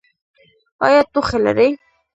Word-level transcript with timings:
ایا 0.85 0.99
ټوخی 1.11 1.37
لرئ؟ 1.45 1.69